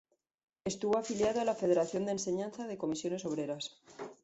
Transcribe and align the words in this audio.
Estuvo 0.71 0.95
afiliado 0.97 1.41
a 1.41 1.45
la 1.45 1.53
Federación 1.61 2.05
de 2.07 2.13
Enseñanza 2.13 2.65
de 2.65 2.79
Comisiones 2.83 3.23
obreras. 3.29 3.65